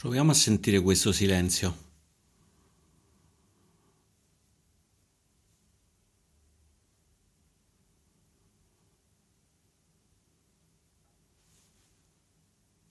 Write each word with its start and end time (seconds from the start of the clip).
Proviamo 0.00 0.30
a 0.30 0.34
sentire 0.34 0.80
questo 0.80 1.12
silenzio. 1.12 1.76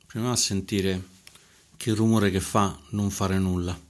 Proviamo 0.05 0.31
a 0.31 0.37
sentire 0.37 1.03
che 1.77 1.95
rumore 1.95 2.29
che 2.29 2.39
fa 2.39 2.79
non 2.89 3.09
fare 3.09 3.39
nulla. 3.39 3.88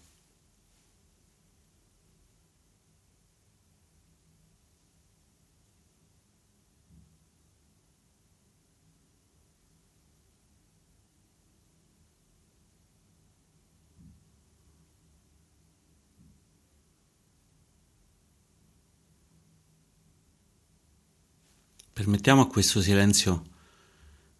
Permettiamo 22.19 22.49
a 22.49 22.51
questo 22.51 22.81
silenzio 22.81 23.43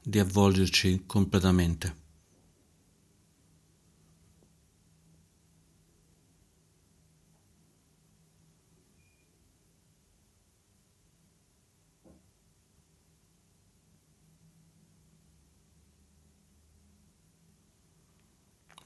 di 0.03 0.19
avvolgerci 0.19 1.03
completamente. 1.05 1.95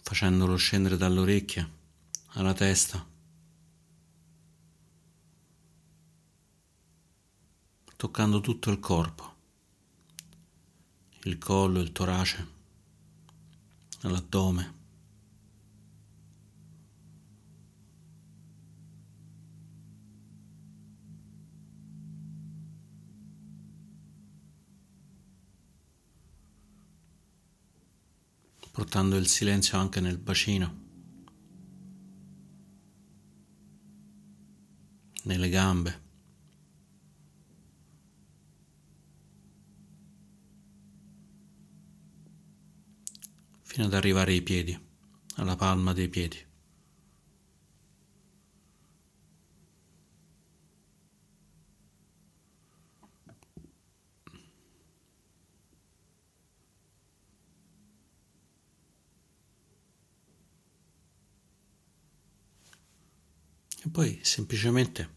facendolo 0.03 0.55
scendere 0.55 0.95
dalle 0.97 1.19
orecchie 1.19 1.67
alla 2.33 2.53
testa. 2.53 3.12
Toccando 8.03 8.41
tutto 8.41 8.69
il 8.69 8.79
corpo, 8.79 9.33
il 11.23 11.37
collo, 11.37 11.79
il 11.79 11.93
torace, 11.93 12.47
l'addome. 14.01 14.81
portando 28.71 29.15
il 29.15 29.27
silenzio 29.27 29.77
anche 29.77 30.01
nel 30.01 30.17
bacino, 30.17 30.75
nelle 35.23 35.47
gambe. 35.47 36.02
Fino 43.73 43.87
ad 43.87 43.95
arrivare 43.95 44.33
ai 44.33 44.43
piedi, 44.43 44.79
alla 45.37 45.55
palma 45.55 45.93
dei 45.93 46.07
piedi. 46.07 46.37
E 63.85 63.89
poi 63.89 64.19
semplicemente 64.21 65.09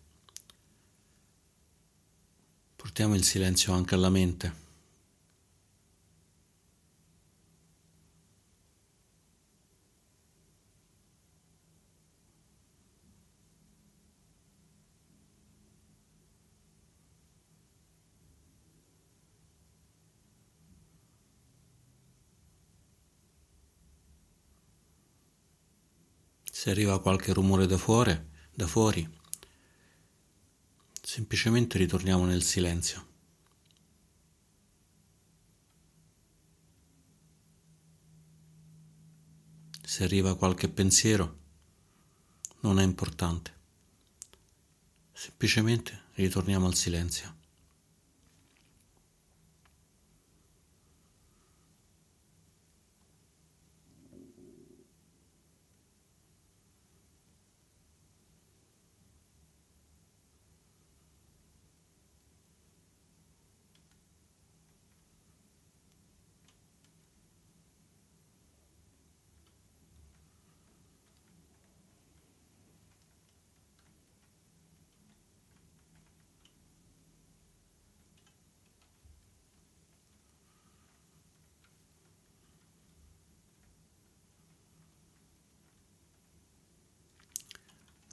portiamo 2.75 3.15
il 3.15 3.23
silenzio 3.23 3.75
anche 3.75 3.95
alla 3.95 4.09
mente. 4.09 4.66
Se 26.67 26.73
arriva 26.73 27.01
qualche 27.01 27.33
rumore 27.33 27.69
da 27.69 27.79
fuori, 27.79 28.29
da 28.53 28.67
fuori, 28.67 29.09
semplicemente 31.01 31.79
ritorniamo 31.79 32.25
nel 32.25 32.43
silenzio. 32.43 33.07
Se 39.81 40.03
arriva 40.03 40.37
qualche 40.37 40.69
pensiero, 40.69 41.39
non 42.63 42.81
è 42.81 42.83
importante. 42.83 43.55
Semplicemente 45.13 46.07
ritorniamo 46.15 46.67
al 46.67 46.75
silenzio. 46.75 47.36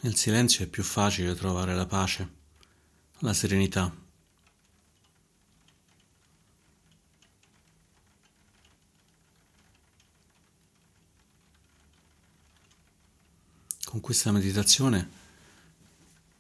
Nel 0.04 0.18
silenzio 0.18 0.66
è 0.66 0.68
più 0.68 0.84
facile 0.84 1.34
trovare 1.34 1.74
la 1.74 1.86
pace, 1.86 2.30
la 3.20 3.34
serenità. 3.34 3.90
Con 13.86 14.02
questa 14.02 14.34
meditazione 14.34 15.10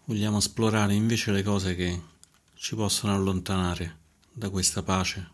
vogliamo 0.04 0.40
esplorare 0.40 0.94
invece 0.94 1.32
le 1.32 1.42
cose 1.42 1.74
che 1.76 2.02
ci 2.56 2.76
possono 2.76 3.16
allontanare 3.16 4.00
da 4.30 4.50
questa 4.50 4.84
pace, 4.84 5.30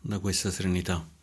da 0.00 0.18
questa 0.20 0.50
serenità. 0.50 1.17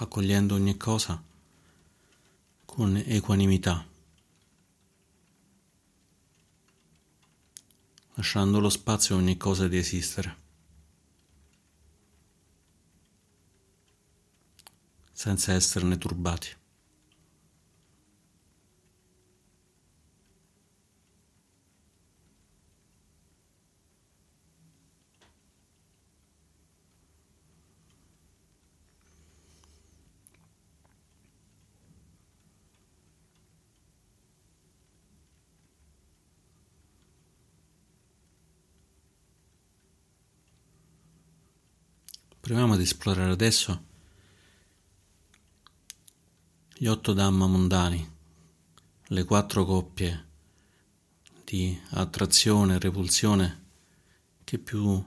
Accogliendo 0.00 0.54
ogni 0.54 0.76
cosa 0.76 1.20
con 2.64 2.96
equanimità, 2.96 3.84
lasciando 8.14 8.60
lo 8.60 8.68
spazio 8.68 9.16
a 9.16 9.18
ogni 9.18 9.36
cosa 9.36 9.66
di 9.66 9.76
esistere, 9.76 10.36
senza 15.12 15.52
esserne 15.52 15.98
turbati. 15.98 16.57
Proviamo 42.48 42.72
ad 42.72 42.80
esplorare 42.80 43.30
adesso 43.30 43.84
gli 46.76 46.86
otto 46.86 47.12
Dhamma 47.12 47.46
mondani 47.46 48.10
le 49.08 49.24
quattro 49.24 49.66
coppie 49.66 50.28
di 51.44 51.78
attrazione 51.90 52.76
e 52.76 52.78
repulsione 52.78 53.64
che 54.44 54.58
più 54.58 55.04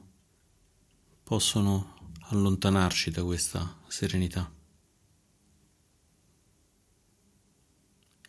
possono 1.23 2.11
allontanarci 2.29 3.09
da 3.09 3.23
questa 3.23 3.75
serenità. 3.87 4.47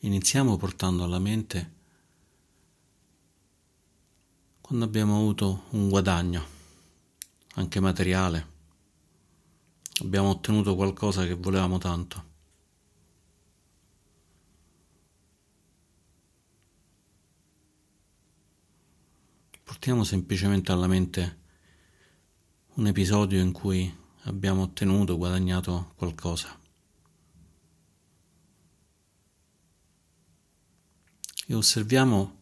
Iniziamo 0.01 0.57
portando 0.57 1.05
alla 1.05 1.19
mente 1.19 1.75
quando 4.63 4.87
abbiamo 4.87 5.17
avuto 5.17 5.65
un 5.73 5.91
guadagno, 5.91 6.47
anche 7.57 7.79
materiale, 7.79 8.52
abbiamo 10.03 10.31
ottenuto 10.31 10.75
qualcosa 10.75 11.25
che 11.25 11.35
volevamo 11.35 11.79
tanto. 11.79 12.31
Portiamo 19.63 20.05
semplicemente 20.05 20.73
alla 20.73 20.87
mente 20.87 21.41
un 22.75 22.87
episodio 22.87 23.41
in 23.41 23.53
cui 23.53 23.97
abbiamo 24.25 24.63
ottenuto, 24.63 25.17
guadagnato 25.17 25.93
qualcosa. 25.97 26.59
E 31.47 31.55
osserviamo 31.55 32.41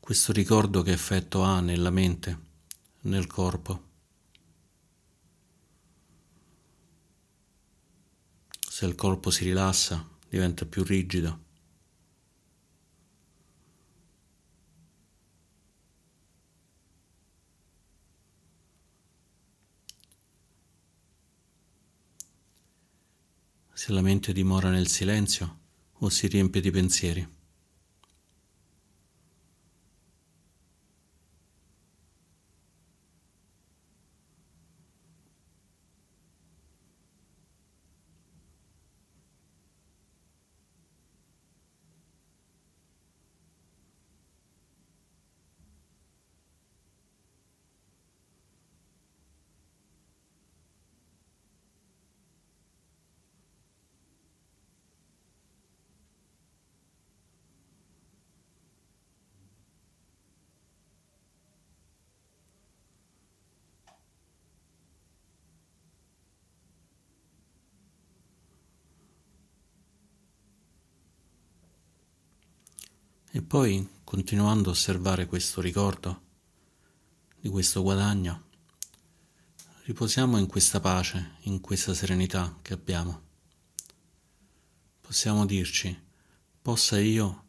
questo 0.00 0.32
ricordo 0.32 0.82
che 0.82 0.92
effetto 0.92 1.42
ha 1.42 1.60
nella 1.60 1.90
mente, 1.90 2.38
nel 3.02 3.26
corpo. 3.26 3.85
Se 8.76 8.84
il 8.84 8.94
corpo 8.94 9.30
si 9.30 9.44
rilassa, 9.44 10.06
diventa 10.28 10.66
più 10.66 10.84
rigido. 10.84 11.44
Se 23.72 23.92
la 23.92 24.02
mente 24.02 24.34
dimora 24.34 24.68
nel 24.68 24.88
silenzio 24.88 25.60
o 26.00 26.10
si 26.10 26.26
riempie 26.26 26.60
di 26.60 26.70
pensieri. 26.70 27.35
E 73.36 73.42
poi, 73.42 73.86
continuando 74.02 74.70
a 74.70 74.72
osservare 74.72 75.26
questo 75.26 75.60
ricordo 75.60 76.22
di 77.38 77.50
questo 77.50 77.82
guadagno, 77.82 78.44
riposiamo 79.82 80.38
in 80.38 80.46
questa 80.46 80.80
pace, 80.80 81.32
in 81.40 81.60
questa 81.60 81.92
serenità 81.92 82.56
che 82.62 82.72
abbiamo. 82.72 83.20
Possiamo 85.02 85.44
dirci, 85.44 85.94
possa 86.62 86.98
io 86.98 87.44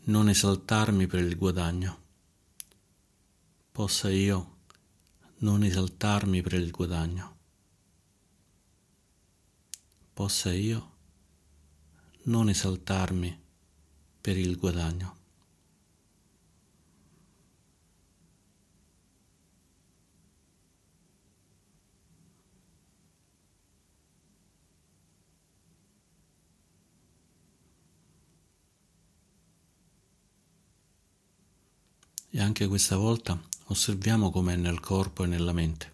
non 0.00 0.28
esaltarmi 0.28 1.06
per 1.06 1.20
il 1.20 1.38
guadagno, 1.38 2.02
possa 3.72 4.10
io 4.10 4.58
non 5.36 5.64
esaltarmi 5.64 6.42
per 6.42 6.52
il 6.52 6.70
guadagno, 6.70 7.36
possa 10.12 10.52
io 10.52 10.92
non 12.24 12.50
esaltarmi 12.50 13.43
per 14.24 14.38
il 14.38 14.56
guadagno. 14.56 15.16
E 32.30 32.40
anche 32.40 32.66
questa 32.66 32.96
volta 32.96 33.38
osserviamo 33.66 34.30
com'è 34.30 34.56
nel 34.56 34.80
corpo 34.80 35.24
e 35.24 35.26
nella 35.26 35.52
mente. 35.52 35.93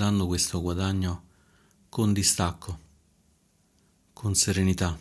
Guardando 0.00 0.26
questo 0.26 0.62
guadagno 0.62 1.24
con 1.90 2.14
distacco, 2.14 2.78
con 4.14 4.34
serenità. 4.34 4.98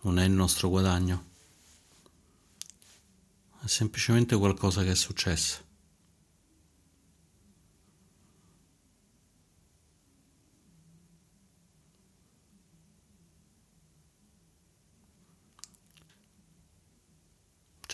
Non 0.00 0.18
è 0.18 0.24
il 0.24 0.32
nostro 0.32 0.68
guadagno, 0.68 1.24
è 3.62 3.66
semplicemente 3.68 4.36
qualcosa 4.36 4.82
che 4.82 4.90
è 4.90 4.96
successo. 4.96 5.73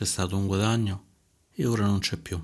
C'è 0.00 0.06
stato 0.06 0.34
un 0.34 0.46
guadagno 0.46 1.04
e 1.50 1.66
ora 1.66 1.84
non 1.84 1.98
c'è 1.98 2.16
più. 2.16 2.42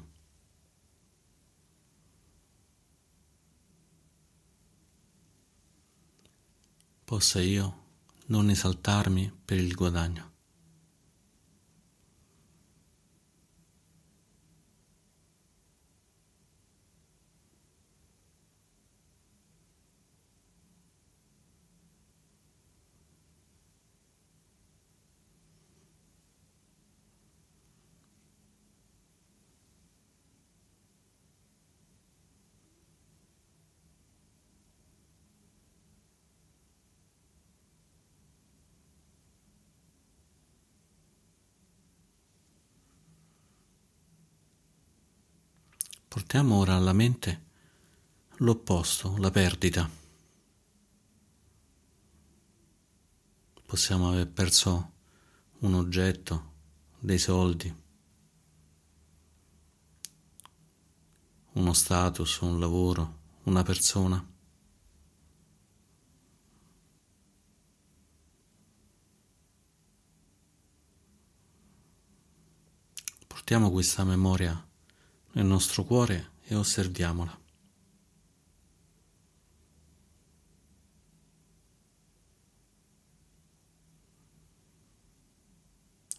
Possa 7.03 7.41
io 7.41 7.85
non 8.27 8.51
esaltarmi 8.51 9.33
per 9.43 9.57
il 9.57 9.75
guadagno. 9.75 10.36
Mettiamo 46.37 46.61
ora 46.61 46.75
alla 46.75 46.93
mente 46.93 47.45
l'opposto, 48.41 49.17
la 49.17 49.31
perdita. 49.31 49.89
Possiamo 53.65 54.11
aver 54.11 54.29
perso 54.29 54.93
un 55.61 55.73
oggetto, 55.73 56.53
dei 56.99 57.17
soldi, 57.17 57.75
uno 61.53 61.73
status, 61.73 62.41
un 62.41 62.61
lavoro, 62.61 63.19
una 63.45 63.63
persona. 63.63 64.23
Portiamo 73.27 73.71
questa 73.71 74.05
memoria 74.05 74.66
nel 75.37 75.45
nostro 75.45 75.85
cuore 75.85 76.33
e 76.45 76.55
osserviamola. 76.55 77.45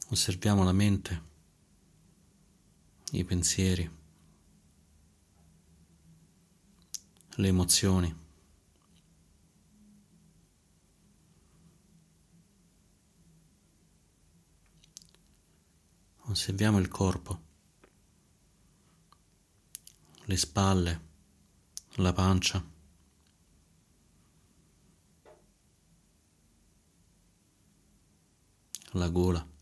Osserviamo 0.09 0.63
la 0.63 0.71
mente, 0.71 1.23
i 3.13 3.23
pensieri, 3.25 3.89
le 7.37 7.47
emozioni. 7.47 8.25
Osserviamo 16.29 16.77
il 16.77 16.87
corpo, 16.87 17.46
le 20.27 20.35
spalle, 20.35 20.99
la 21.97 22.13
pancia. 22.13 22.61
La 28.93 29.07
gola. 29.07 29.56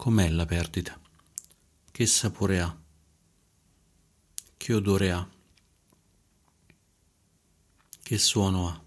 Com'è 0.00 0.30
la 0.30 0.46
perdita? 0.46 0.98
Che 1.90 2.06
sapore 2.06 2.58
ha? 2.58 2.74
Che 4.56 4.72
odore 4.72 5.10
ha? 5.12 5.28
Che 8.02 8.16
suono 8.16 8.68
ha? 8.68 8.82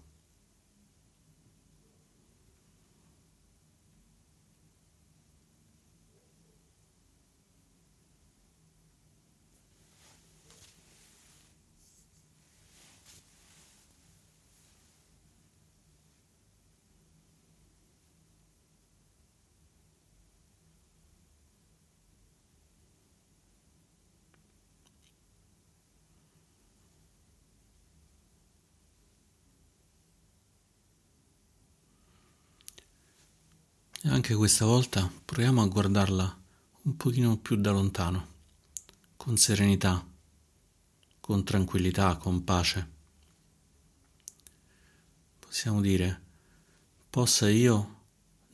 E 34.06 34.10
anche 34.24 34.36
questa 34.36 34.64
volta 34.64 35.12
proviamo 35.22 35.60
a 35.60 35.66
guardarla 35.66 36.40
un 36.84 36.96
pochino 36.96 37.36
più 37.36 37.56
da 37.56 37.72
lontano, 37.72 38.26
con 39.18 39.36
serenità, 39.36 40.02
con 41.20 41.44
tranquillità, 41.44 42.16
con 42.16 42.42
pace. 42.42 42.88
Possiamo 45.38 45.82
dire, 45.82 46.22
possa 47.10 47.50
io 47.50 48.04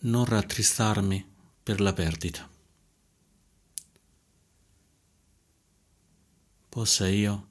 non 0.00 0.24
rattristarmi 0.24 1.24
per 1.62 1.80
la 1.80 1.92
perdita. 1.92 2.50
Possa 6.68 7.06
io 7.06 7.48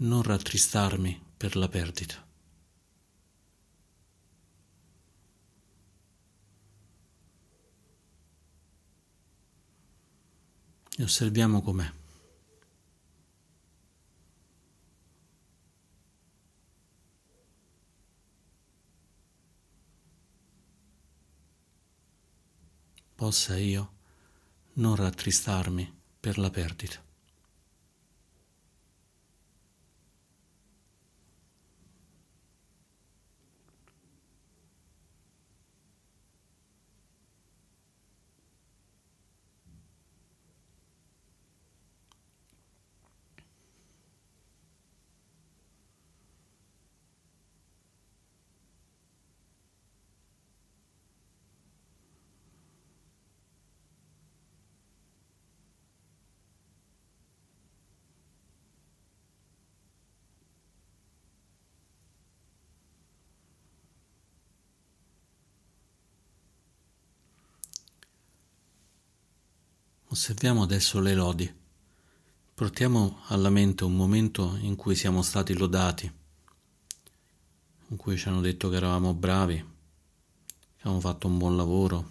non 0.00 0.22
rattristarmi 0.22 1.18
per 1.34 1.56
la 1.56 1.68
perdita. 1.68 2.27
E 10.98 11.04
osserviamo 11.04 11.62
com'è. 11.62 11.90
Possa 23.14 23.56
io 23.56 23.92
non 24.74 24.96
rattristarmi 24.96 25.92
per 26.20 26.38
la 26.38 26.50
perdita. 26.50 27.07
Osserviamo 70.18 70.62
adesso 70.64 70.98
le 70.98 71.14
lodi. 71.14 71.54
Portiamo 72.52 73.20
alla 73.28 73.50
mente 73.50 73.84
un 73.84 73.94
momento 73.94 74.58
in 74.62 74.74
cui 74.74 74.96
siamo 74.96 75.22
stati 75.22 75.56
lodati, 75.56 76.12
in 77.90 77.96
cui 77.96 78.18
ci 78.18 78.26
hanno 78.26 78.40
detto 78.40 78.68
che 78.68 78.74
eravamo 78.74 79.14
bravi, 79.14 79.54
che 79.54 80.80
avevamo 80.80 80.98
fatto 80.98 81.28
un 81.28 81.38
buon 81.38 81.56
lavoro, 81.56 82.08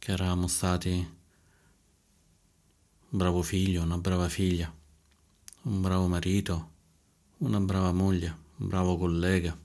che 0.00 0.10
eravamo 0.10 0.48
stati 0.48 0.90
un 0.90 1.08
bravo 3.16 3.42
figlio, 3.42 3.80
una 3.80 3.98
brava 3.98 4.28
figlia, 4.28 4.74
un 5.62 5.80
bravo 5.80 6.08
marito, 6.08 6.70
una 7.36 7.60
brava 7.60 7.92
moglie, 7.92 8.36
un 8.56 8.66
bravo 8.66 8.96
collega. 8.98 9.56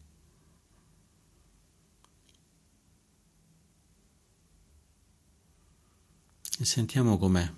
E 6.59 6.65
sentiamo 6.65 7.17
com'è 7.17 7.51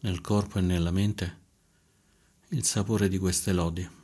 nel 0.00 0.20
corpo 0.20 0.58
e 0.58 0.60
nella 0.60 0.90
mente 0.90 1.44
il 2.48 2.64
sapore 2.64 3.08
di 3.08 3.18
queste 3.18 3.52
lodi. 3.52 3.95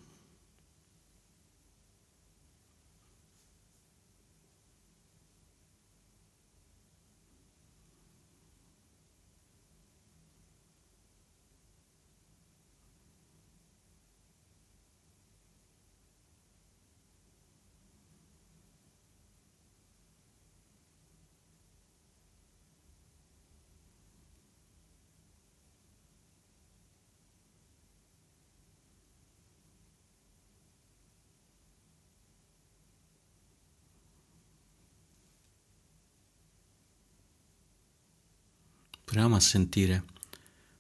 Proviamo 39.13 39.37
a 39.37 39.41
sentire 39.41 40.05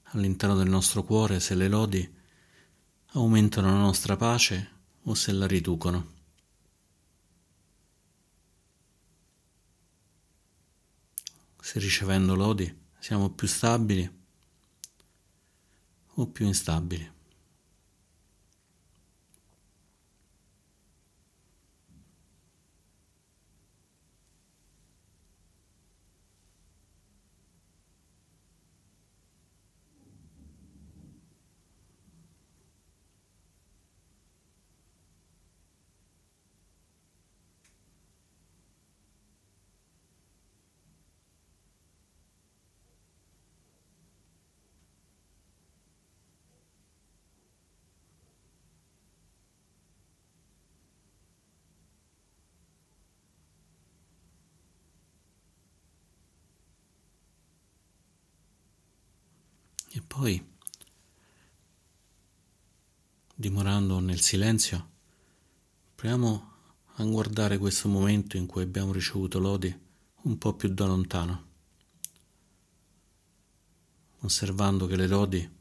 all'interno 0.04 0.56
del 0.56 0.66
nostro 0.66 1.02
cuore 1.02 1.38
se 1.38 1.54
le 1.54 1.68
lodi 1.68 2.14
aumentano 3.08 3.70
la 3.70 3.76
nostra 3.76 4.16
pace 4.16 4.70
o 5.02 5.12
se 5.12 5.32
la 5.32 5.46
riducono. 5.46 6.12
Se 11.60 11.78
ricevendo 11.78 12.34
lodi 12.34 12.74
siamo 12.98 13.28
più 13.28 13.46
stabili 13.46 14.10
o 16.14 16.26
più 16.28 16.46
instabili. 16.46 17.20
E 59.94 60.00
poi, 60.00 60.42
dimorando 63.34 63.98
nel 63.98 64.11
silenzio, 64.22 64.90
proviamo 65.94 66.52
a 66.96 67.04
guardare 67.04 67.58
questo 67.58 67.88
momento 67.88 68.36
in 68.36 68.46
cui 68.46 68.62
abbiamo 68.62 68.92
ricevuto 68.92 69.38
lodi 69.38 69.76
un 70.22 70.38
po' 70.38 70.54
più 70.54 70.68
da 70.72 70.86
lontano, 70.86 71.46
osservando 74.20 74.86
che 74.86 74.96
le 74.96 75.06
lodi 75.06 75.56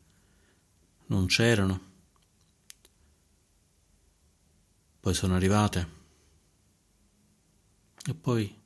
non 1.07 1.25
c'erano, 1.25 1.89
poi 4.99 5.13
sono 5.15 5.35
arrivate 5.35 5.99
e 8.05 8.13
poi 8.13 8.59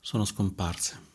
sono 0.00 0.24
scomparse. 0.24 1.08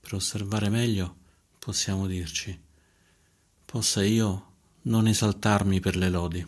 Per 0.00 0.14
osservare 0.14 0.68
meglio 0.68 1.16
possiamo 1.58 2.06
dirci, 2.06 2.65
possa 3.66 4.02
io 4.04 4.52
non 4.82 5.08
esaltarmi 5.08 5.80
per 5.80 5.96
le 5.96 6.08
lodi, 6.08 6.46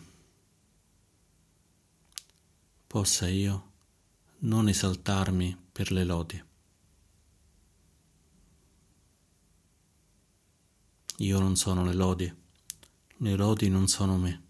possa 2.87 3.27
io 3.27 3.71
non 4.39 4.69
esaltarmi 4.69 5.57
per 5.71 5.91
le 5.91 6.03
lodi. 6.05 6.43
Io 11.17 11.39
non 11.39 11.57
sono 11.57 11.83
le 11.83 11.93
lodi, 11.93 12.33
le 13.17 13.35
lodi 13.35 13.67
non 13.69 13.89
sono 13.89 14.17
me. 14.17 14.48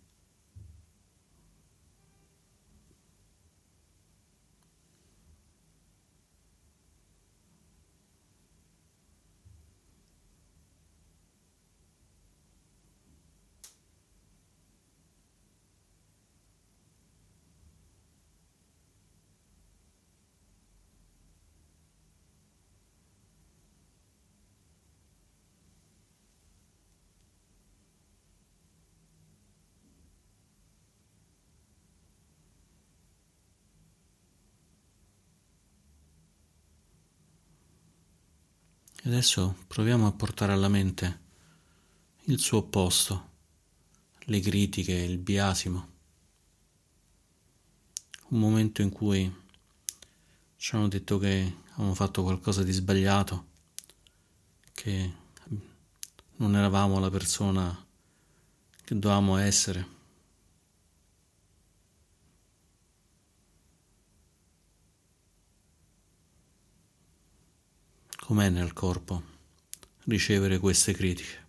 Adesso 39.10 39.56
proviamo 39.66 40.06
a 40.06 40.12
portare 40.12 40.54
alla 40.54 40.68
mente 40.68 41.20
il 42.26 42.38
suo 42.38 42.60
opposto, 42.60 43.30
le 44.26 44.40
critiche, 44.40 44.94
il 44.94 45.18
biasimo. 45.18 45.88
Un 48.28 48.40
momento 48.40 48.84
in 48.84 48.92
cui 48.92 49.34
ci 50.58 50.76
hanno 50.76 50.88
detto 50.88 51.18
che 51.18 51.56
avevamo 51.72 51.96
fatto 51.96 52.22
qualcosa 52.22 52.62
di 52.62 52.72
sbagliato, 52.72 53.46
che 54.74 55.14
non 56.36 56.56
eravamo 56.56 57.00
la 57.00 57.10
persona 57.10 57.86
che 58.84 59.00
dovevamo 59.00 59.38
essere. 59.38 59.99
Com'è 68.30 68.48
nel 68.50 68.74
corpo 68.74 69.24
ricevere 70.04 70.60
queste 70.60 70.94
critiche? 70.94 71.48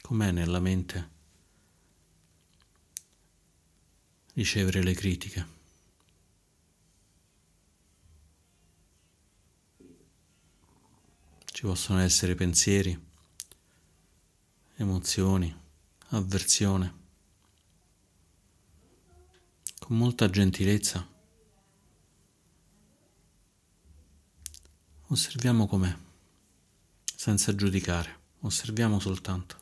Com'è 0.00 0.32
nella 0.32 0.58
mente 0.58 1.10
ricevere 4.32 4.82
le 4.82 4.92
critiche? 4.94 5.46
Ci 11.44 11.62
possono 11.62 12.00
essere 12.00 12.34
pensieri, 12.34 13.00
emozioni, 14.78 15.56
avversione. 16.08 16.94
Con 19.78 19.96
molta 19.96 20.28
gentilezza 20.28 21.11
Osserviamo 25.12 25.66
com'è, 25.66 25.94
senza 27.14 27.54
giudicare, 27.54 28.20
osserviamo 28.40 28.98
soltanto. 28.98 29.61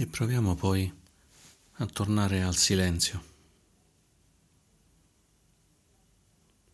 E 0.00 0.06
proviamo 0.06 0.54
poi 0.54 0.90
a 1.72 1.84
tornare 1.84 2.40
al 2.42 2.56
silenzio 2.56 3.22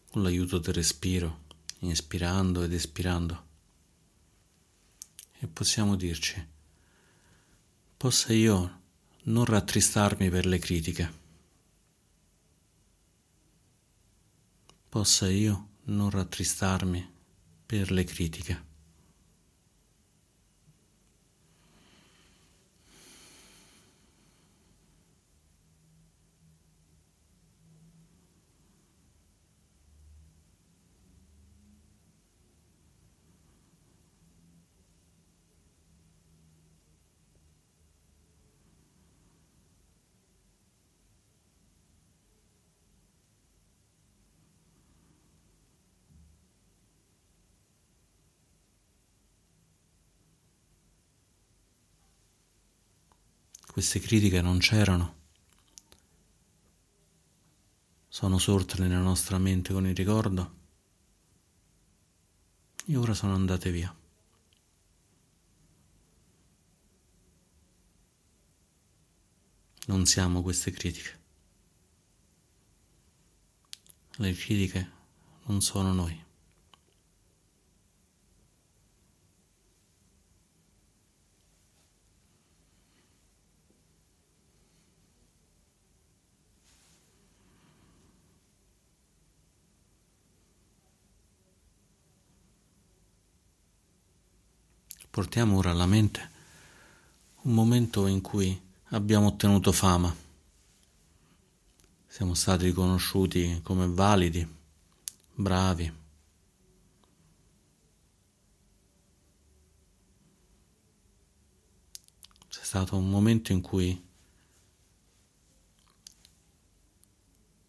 con 0.09 0.23
l'aiuto 0.23 0.59
del 0.59 0.73
respiro, 0.73 1.41
inspirando 1.81 2.63
ed 2.63 2.73
espirando. 2.73 3.47
E 5.41 5.49
possiamo 5.49 5.97
dirci, 5.97 6.47
possa 7.97 8.33
io 8.33 8.83
non 9.23 9.45
rattristarmi 9.45 10.31
per 10.31 10.47
le 10.47 10.59
critiche, 10.61 11.13
possa 14.89 15.29
io 15.29 15.71
non 15.87 16.11
rattristarmi 16.11 17.13
per 17.67 17.91
le 17.91 18.05
critiche. 18.05 18.66
Queste 53.77 54.01
critiche 54.01 54.41
non 54.41 54.57
c'erano, 54.57 55.17
sono 58.09 58.39
sorte 58.39 58.81
nella 58.81 59.01
nostra 59.01 59.37
mente 59.37 59.75
con 59.75 59.87
il 59.87 59.95
ricordo 59.95 60.55
e 62.87 62.97
ora 62.97 63.13
sono 63.13 63.35
andate 63.35 63.71
via. 63.71 63.95
Non 69.89 70.07
siamo 70.07 70.41
queste 70.41 70.71
critiche. 70.71 71.21
Le 74.13 74.33
critiche 74.33 74.91
non 75.45 75.61
sono 75.61 75.93
noi. 75.93 76.26
Portiamo 95.17 95.57
ora 95.57 95.71
alla 95.71 95.87
mente 95.87 96.31
un 97.45 97.55
momento 97.55 98.07
in 98.07 98.21
cui 98.21 98.61
abbiamo 98.89 99.29
ottenuto 99.29 99.73
fama, 99.73 100.15
siamo 102.07 102.35
stati 102.35 102.67
riconosciuti 102.67 103.61
come 103.63 103.87
validi, 103.87 104.47
bravi. 105.33 105.91
C'è 112.49 112.63
stato 112.63 112.99
un 112.99 113.09
momento 113.09 113.53
in 113.53 113.63
cui 113.63 113.99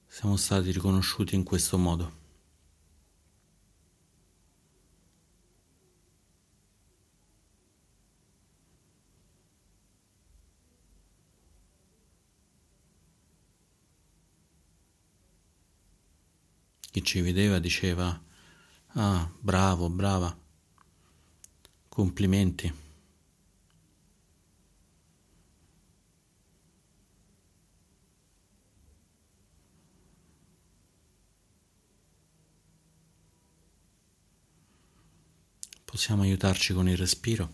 siamo 0.06 0.36
stati 0.36 0.70
riconosciuti 0.70 1.34
in 1.34 1.44
questo 1.44 1.78
modo. 1.78 2.27
Chi 16.98 17.04
ci 17.04 17.22
vedeva 17.22 17.60
diceva, 17.60 18.20
ah, 18.94 19.32
bravo, 19.40 19.88
brava, 19.88 20.36
complimenti. 21.88 22.74
Possiamo 35.86 36.24
aiutarci 36.24 36.74
con 36.74 36.90
il 36.90 36.98
respiro, 36.98 37.54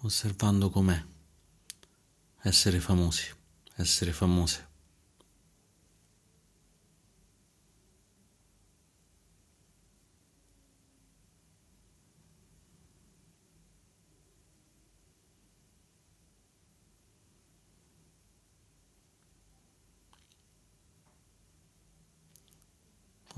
osservando 0.00 0.70
com'è 0.70 1.04
essere 2.40 2.80
famosi, 2.80 3.32
essere 3.76 4.12
famose. 4.12 4.70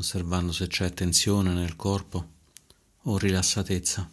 Osservando 0.04 0.52
se 0.52 0.66
c'è 0.66 0.92
tensione 0.92 1.54
nel 1.54 1.76
corpo 1.76 2.32
o 3.04 3.16
rilassatezza. 3.16 4.10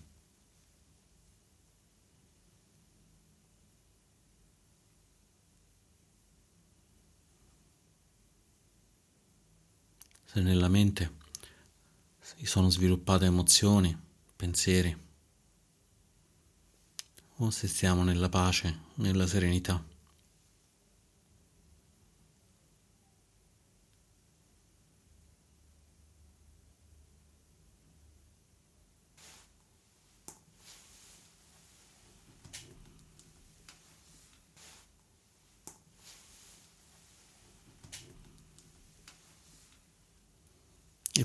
Se 10.24 10.40
nella 10.40 10.70
mente 10.70 11.18
si 12.22 12.46
sono 12.46 12.70
sviluppate 12.70 13.26
emozioni, 13.26 13.94
pensieri, 14.38 14.98
o 17.36 17.50
se 17.50 17.68
stiamo 17.68 18.04
nella 18.04 18.30
pace, 18.30 18.80
nella 18.96 19.28
serenità. 19.28 19.91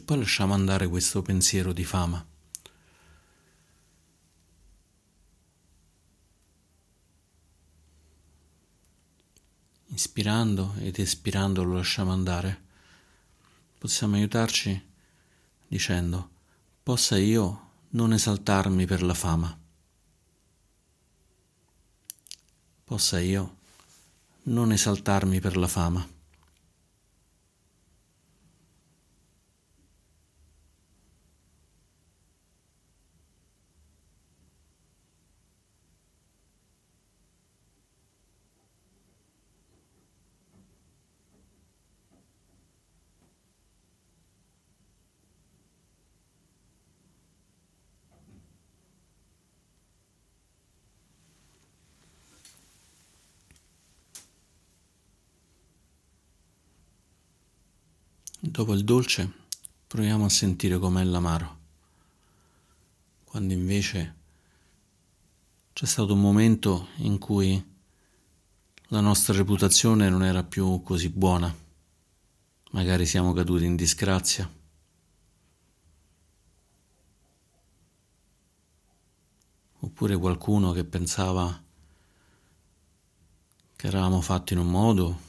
Poi 0.07 0.19
lasciamo 0.19 0.55
andare 0.55 0.87
questo 0.87 1.21
pensiero 1.21 1.73
di 1.73 1.85
fama. 1.85 2.25
Inspirando 9.87 10.75
ed 10.79 11.01
espirando 11.01 11.64
lo 11.64 11.75
lasciamo 11.75 12.12
andare. 12.12 12.62
Possiamo 13.79 14.14
aiutarci 14.14 14.81
dicendo, 15.66 16.31
possa 16.85 17.19
io 17.19 17.71
non 17.90 18.12
esaltarmi 18.12 18.87
per 18.87 19.03
la 19.03 19.14
fama. 19.14 19.59
Possa 22.85 23.19
io 23.19 23.57
non 24.45 24.71
esaltarmi 24.71 25.40
per 25.40 25.57
la 25.57 25.66
fama. 25.66 26.15
Dopo 58.57 58.73
il 58.73 58.85
dolce 58.85 59.31
proviamo 59.87 60.25
a 60.25 60.31
sentire 60.31 60.79
com'è 60.79 61.05
l'amaro, 61.05 61.59
quando 63.25 63.53
invece 63.53 64.14
c'è 65.75 65.85
stato 65.85 66.14
un 66.14 66.23
momento 66.23 66.88
in 67.01 67.19
cui 67.19 67.62
la 68.87 69.01
nostra 69.01 69.35
reputazione 69.35 70.09
non 70.09 70.25
era 70.25 70.42
più 70.42 70.81
così 70.81 71.11
buona, 71.11 71.55
magari 72.71 73.05
siamo 73.05 73.35
caduti 73.35 73.66
in 73.66 73.77
disgrazia. 73.77 74.51
Oppure 79.81 80.16
qualcuno 80.16 80.73
che 80.73 80.85
pensava 80.85 81.62
che 83.77 83.87
eravamo 83.87 84.23
fatti 84.23 84.55
in 84.55 84.61
un 84.61 84.71
modo 84.71 85.26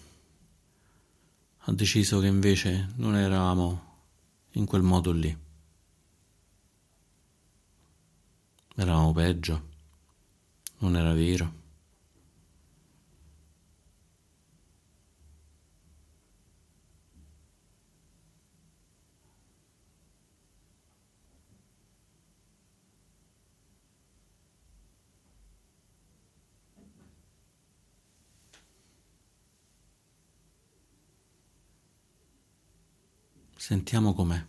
ha 1.69 1.73
deciso 1.73 2.21
che 2.21 2.27
invece 2.27 2.93
non 2.95 3.17
eravamo 3.17 3.95
in 4.51 4.65
quel 4.65 4.81
modo 4.81 5.11
lì. 5.11 5.37
Eravamo 8.75 9.11
peggio, 9.11 9.67
non 10.77 10.95
era 10.95 11.13
vero. 11.13 11.65
Sentiamo 33.67 34.13
com'è. 34.13 34.45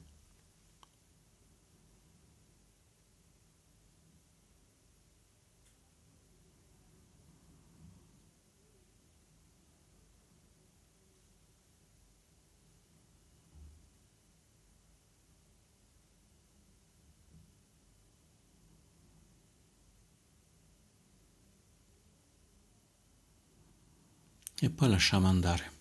e 24.61 24.71
poi 24.71 24.89
lasciamo 24.89 25.27
andare. 25.27 25.78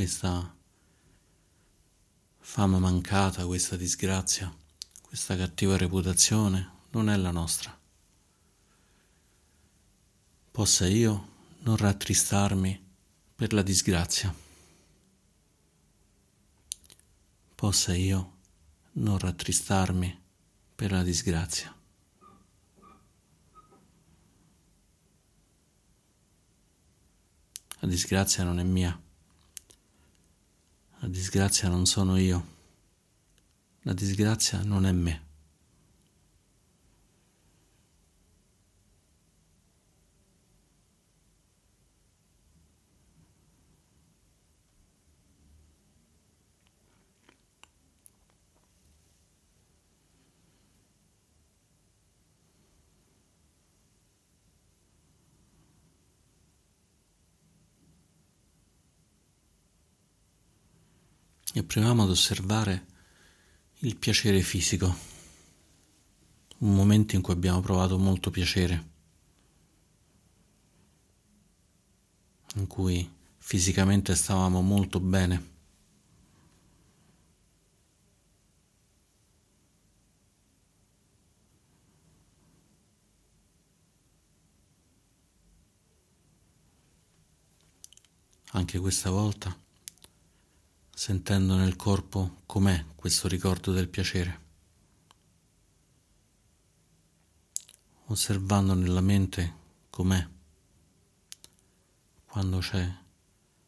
Questa 0.00 0.56
fama 2.38 2.78
mancata, 2.78 3.44
questa 3.44 3.76
disgrazia, 3.76 4.50
questa 5.02 5.36
cattiva 5.36 5.76
reputazione 5.76 6.70
non 6.92 7.10
è 7.10 7.16
la 7.18 7.30
nostra. 7.30 7.78
Possa 10.50 10.86
io 10.86 11.28
non 11.58 11.76
rattristarmi 11.76 12.82
per 13.34 13.52
la 13.52 13.60
disgrazia. 13.60 14.34
Possa 17.54 17.94
io 17.94 18.38
non 18.92 19.18
rattristarmi 19.18 20.18
per 20.76 20.92
la 20.92 21.02
disgrazia. 21.02 21.76
La 27.80 27.86
disgrazia 27.86 28.44
non 28.44 28.58
è 28.58 28.64
mia. 28.64 28.98
La 31.02 31.08
disgrazia 31.08 31.70
non 31.70 31.86
sono 31.86 32.18
io. 32.18 32.46
La 33.84 33.94
disgrazia 33.94 34.62
non 34.62 34.84
è 34.84 34.92
me. 34.92 35.28
E 61.52 61.64
proviamo 61.64 62.02
ad 62.02 62.10
osservare 62.10 62.86
il 63.80 63.96
piacere 63.96 64.40
fisico, 64.40 64.94
un 66.58 66.74
momento 66.74 67.16
in 67.16 67.22
cui 67.22 67.32
abbiamo 67.32 67.60
provato 67.60 67.98
molto 67.98 68.30
piacere, 68.30 68.88
in 72.56 72.66
cui 72.66 73.10
fisicamente 73.38 74.14
stavamo 74.14 74.60
molto 74.60 75.00
bene. 75.00 75.48
Anche 88.52 88.78
questa 88.78 89.10
volta 89.10 89.56
sentendo 91.00 91.56
nel 91.56 91.76
corpo 91.76 92.42
com'è 92.44 92.84
questo 92.94 93.26
ricordo 93.26 93.72
del 93.72 93.88
piacere, 93.88 94.40
osservando 98.08 98.74
nella 98.74 99.00
mente 99.00 99.54
com'è 99.88 100.28
quando 102.26 102.58
c'è 102.58 102.86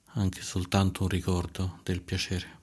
anche 0.08 0.42
soltanto 0.42 1.04
un 1.04 1.08
ricordo 1.08 1.80
del 1.84 2.02
piacere. 2.02 2.61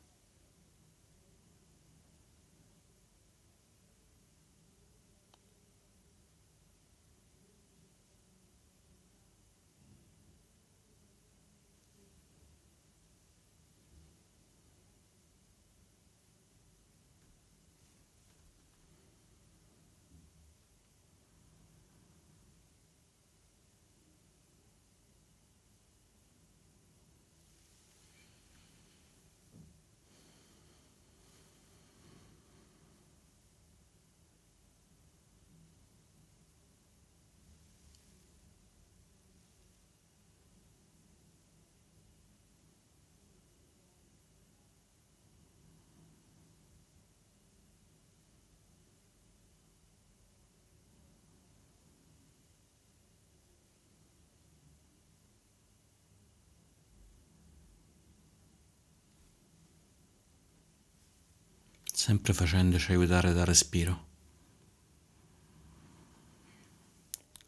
Sempre 62.00 62.32
facendoci 62.32 62.92
aiutare 62.94 63.34
dal 63.34 63.46
respiro. 63.46 64.08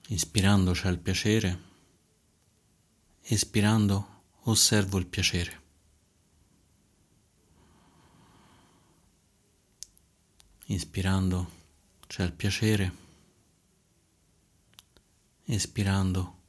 Ispirando 0.10 0.74
c'è 0.74 0.90
il 0.90 1.00
piacere, 1.00 1.62
espirando 3.22 4.24
osservo 4.42 4.98
il 4.98 5.06
piacere. 5.06 5.62
Ispirando 10.66 11.52
c'è 12.08 12.24
il 12.24 12.34
piacere, 12.34 12.96
espirando 15.46 16.40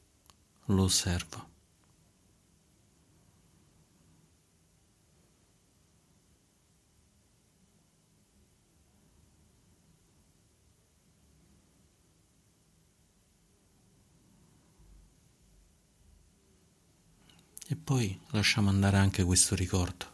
lo 0.65 0.83
osservo. 0.83 1.52
E 17.73 17.75
poi 17.75 18.15
lasciamo 18.29 18.69
andare 18.69 18.97
anche 18.97 19.23
questo 19.23 19.55
ricordo. 19.55 20.05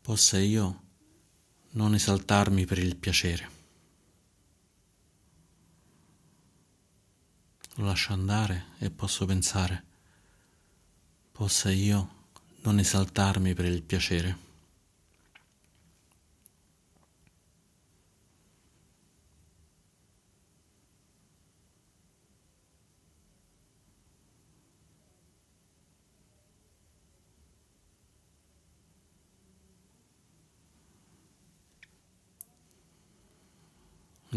Possa 0.00 0.38
io 0.38 0.82
non 1.70 1.92
esaltarmi 1.92 2.64
per 2.64 2.78
il 2.78 2.94
piacere. 2.94 3.50
Lo 7.74 7.84
lascio 7.84 8.12
andare 8.12 8.66
e 8.78 8.92
posso 8.92 9.26
pensare, 9.26 9.84
possa 11.32 11.72
io 11.72 12.28
non 12.62 12.78
esaltarmi 12.78 13.52
per 13.52 13.64
il 13.64 13.82
piacere. 13.82 14.45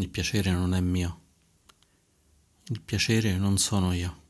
Il 0.00 0.08
piacere 0.08 0.50
non 0.50 0.72
è 0.72 0.80
mio. 0.80 1.20
Il 2.68 2.80
piacere 2.80 3.36
non 3.36 3.58
sono 3.58 3.92
io. 3.92 4.22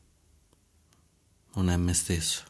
Non 1.53 1.69
è 1.69 1.77
me 1.77 1.93
stesso. 1.93 2.43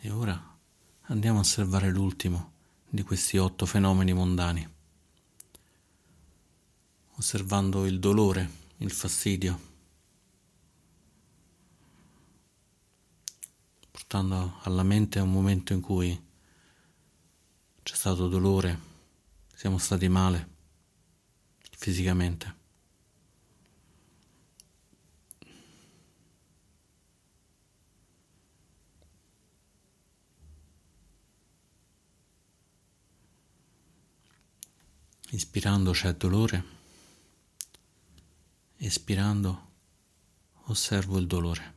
E 0.00 0.10
ora 0.10 0.56
andiamo 1.18 1.38
a 1.38 1.40
osservare 1.42 1.90
l'ultimo 1.90 2.52
di 2.88 3.02
questi 3.02 3.38
otto 3.38 3.66
fenomeni 3.66 4.12
mondani, 4.12 4.66
osservando 7.16 7.86
il 7.86 7.98
dolore, 7.98 8.48
il 8.76 8.92
fastidio, 8.92 9.60
portando 13.90 14.60
alla 14.62 14.84
mente 14.84 15.18
un 15.18 15.32
momento 15.32 15.72
in 15.72 15.80
cui 15.80 16.26
c'è 17.82 17.94
stato 17.96 18.28
dolore, 18.28 18.78
siamo 19.52 19.78
stati 19.78 20.08
male 20.08 20.48
fisicamente. 21.76 22.57
Ispirando 35.30 35.92
c'è 35.92 36.14
dolore, 36.14 36.64
espirando 38.78 39.70
osservo 40.64 41.18
il 41.18 41.26
dolore. 41.26 41.74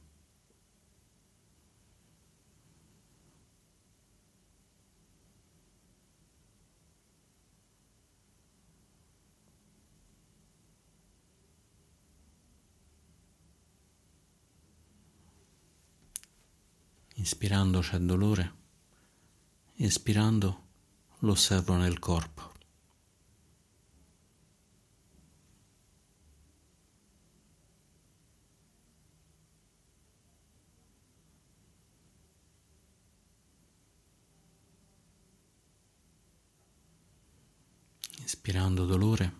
Inspirando 17.15 17.81
c'è 17.81 17.97
dolore, 17.97 18.53
espirando 19.75 20.63
lo 21.19 21.31
osservo 21.33 21.75
nel 21.75 21.99
corpo. 21.99 22.49
Inspirando 38.21 38.85
dolore, 38.85 39.33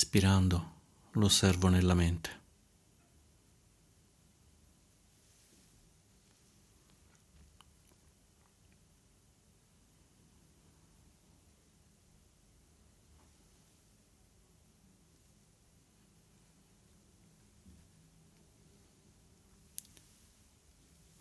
espirando 0.00 0.78
lo 1.12 1.26
osservo 1.26 1.68
nella 1.68 1.94
mente. 1.94 2.38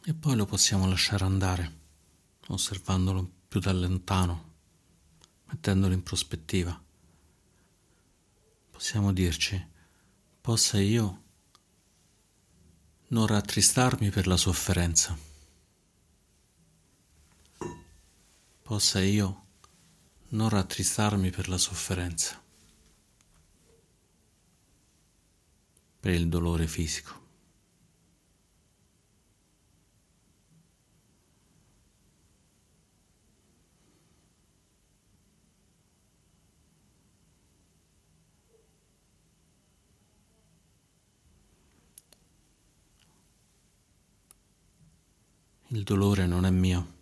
e 0.05 0.13
poi 0.15 0.35
lo 0.35 0.45
possiamo 0.45 0.87
lasciare 0.87 1.23
andare, 1.23 1.77
osservandolo 2.47 3.29
più 3.47 3.59
da 3.59 3.71
lontano, 3.71 4.53
mettendolo 5.45 5.93
in 5.93 6.01
prospettiva. 6.01 6.88
Possiamo 8.79 9.11
dirci, 9.11 9.61
possa 10.39 10.79
io 10.79 11.23
non 13.07 13.27
rattristarmi 13.27 14.09
per 14.09 14.25
la 14.25 14.37
sofferenza, 14.37 15.17
possa 18.61 19.01
io 19.01 19.47
non 20.29 20.47
rattristarmi 20.47 21.29
per 21.29 21.49
la 21.49 21.57
sofferenza, 21.57 22.41
per 25.99 26.13
il 26.13 26.29
dolore 26.29 26.65
fisico. 26.65 27.19
Il 45.71 45.78
dolore 45.89 46.27
non 46.27 46.45
è 46.45 46.51
mio. 46.51 46.93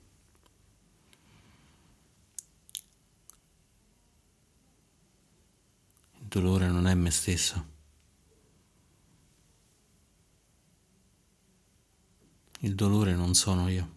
Il 6.19 6.27
dolore 6.27 6.69
non 6.69 6.87
è 6.87 6.93
me 6.93 7.11
stesso. 7.11 7.65
Il 12.59 12.75
dolore 12.75 13.13
non 13.13 13.33
sono 13.33 13.67
io. 13.67 13.95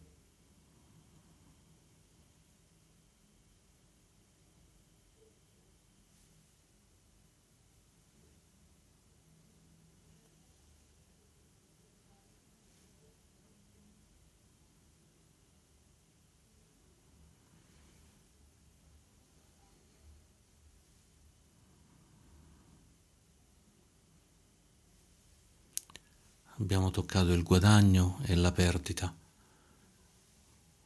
Abbiamo 26.71 26.93
toccato 26.93 27.33
il 27.33 27.43
guadagno 27.43 28.21
e 28.23 28.37
la 28.37 28.53
perdita, 28.53 29.13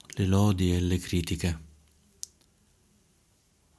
le 0.06 0.24
lodi 0.24 0.72
e 0.72 0.80
le 0.80 0.96
critiche, 0.96 1.58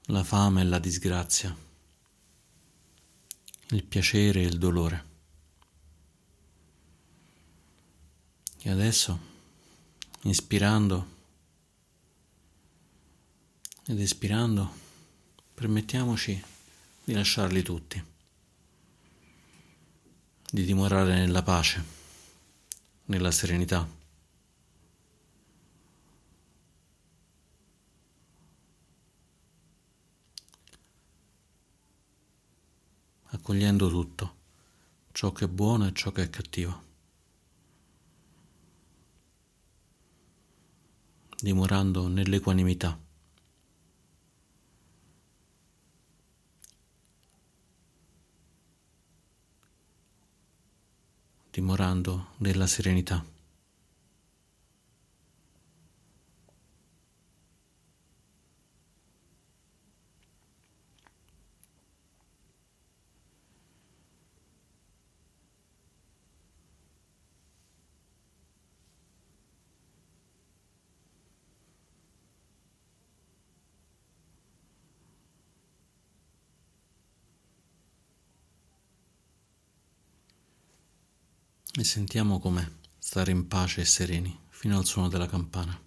la 0.10 0.24
fame 0.24 0.62
e 0.62 0.66
la 0.66 0.78
disgrazia, 0.78 1.58
il 3.70 3.84
piacere 3.86 4.44
e 4.44 4.46
il 4.46 4.60
dolore. 4.60 5.06
E 8.62 8.70
adesso, 8.70 9.20
inspirando 10.22 11.08
ed 13.88 14.00
espirando, 14.00 14.72
permettiamoci 15.56 16.44
di 17.04 17.14
lasciarli 17.14 17.64
tutti 17.64 18.14
di 20.56 20.64
dimorare 20.64 21.16
nella 21.16 21.44
pace, 21.44 21.84
nella 23.06 23.30
serenità. 23.30 24.04
accogliendo 33.28 33.90
tutto, 33.90 34.36
ciò 35.12 35.34
che 35.34 35.44
è 35.44 35.48
buono 35.50 35.88
e 35.88 35.92
ciò 35.94 36.14
che 36.14 36.24
è 36.24 36.30
cattivo. 36.30 36.84
dimorando 41.38 42.08
nell'equanimità. 42.08 43.05
Dimorando 51.56 52.32
nella 52.40 52.68
serenità. 52.68 53.24
E 81.78 81.84
sentiamo 81.84 82.40
com'è 82.40 82.66
stare 82.98 83.32
in 83.32 83.48
pace 83.48 83.82
e 83.82 83.86
sereni 83.86 84.38
fino 84.50 84.78
al 84.78 84.86
suono 84.86 85.10
della 85.10 85.28
campana. 85.28 85.85